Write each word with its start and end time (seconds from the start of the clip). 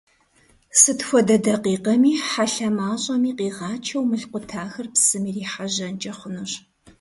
Сыт 0.79 0.99
хуэдэ 1.07 1.37
дакъикъэми 1.43 2.13
хьэлъэ 2.29 2.69
мащӀэми 2.77 3.31
къигъачэу 3.37 4.03
мыл 4.09 4.23
къутахэр 4.31 4.87
псым 4.93 5.23
ирихьэжьэнкӀэ 5.29 6.11
хъунущ. 6.17 6.51